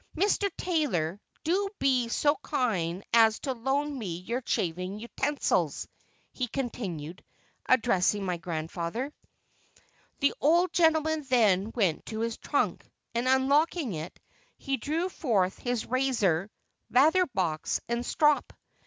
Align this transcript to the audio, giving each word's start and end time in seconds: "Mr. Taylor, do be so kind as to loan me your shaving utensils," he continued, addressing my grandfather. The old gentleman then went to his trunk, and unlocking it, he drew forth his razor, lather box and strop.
"Mr. 0.17 0.49
Taylor, 0.57 1.21
do 1.43 1.67
be 1.77 2.07
so 2.07 2.35
kind 2.41 3.03
as 3.13 3.37
to 3.37 3.53
loan 3.53 3.99
me 3.99 4.17
your 4.17 4.41
shaving 4.43 4.97
utensils," 4.97 5.87
he 6.31 6.47
continued, 6.47 7.23
addressing 7.67 8.25
my 8.25 8.35
grandfather. 8.37 9.13
The 10.19 10.33
old 10.41 10.73
gentleman 10.73 11.21
then 11.29 11.71
went 11.75 12.07
to 12.07 12.21
his 12.21 12.37
trunk, 12.37 12.83
and 13.13 13.27
unlocking 13.27 13.93
it, 13.93 14.19
he 14.57 14.75
drew 14.77 15.07
forth 15.07 15.59
his 15.59 15.85
razor, 15.85 16.49
lather 16.89 17.27
box 17.27 17.79
and 17.87 18.03
strop. 18.03 18.53